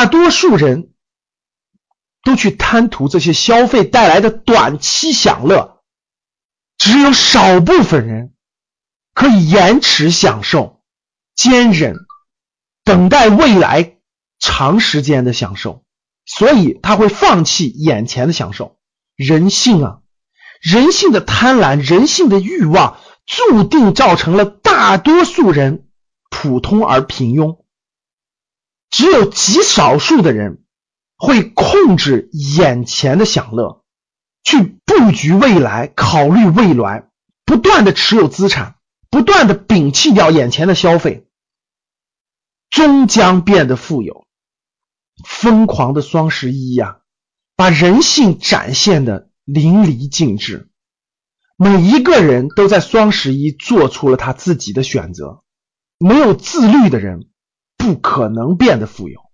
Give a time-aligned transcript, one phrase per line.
[0.00, 0.94] 大多数人
[2.22, 5.82] 都去贪图这些消费带来的短期享乐，
[6.78, 8.32] 只有少部分人
[9.12, 10.80] 可以延迟享受、
[11.34, 11.96] 坚忍、
[12.82, 13.98] 等待未来
[14.38, 15.84] 长时间的享受，
[16.24, 18.78] 所以他会放弃眼前的享受。
[19.16, 19.98] 人性啊，
[20.62, 22.96] 人性的贪婪、人性的欲望，
[23.26, 25.90] 注定造成了大多数人
[26.30, 27.59] 普通而平庸。
[28.90, 30.64] 只有极少数的人
[31.16, 33.84] 会控制眼前的享乐，
[34.42, 37.08] 去布局未来，考虑未来，
[37.44, 38.76] 不断的持有资产，
[39.08, 41.28] 不断的摒弃掉眼前的消费，
[42.68, 44.26] 终将变得富有。
[45.24, 47.00] 疯狂的双十一呀，
[47.54, 50.68] 把人性展现的淋漓尽致。
[51.56, 55.44] 每一个人都在双十一做出了他自己的选择，
[55.98, 57.29] 没有自律的人。
[57.90, 59.29] 不可能变得富有。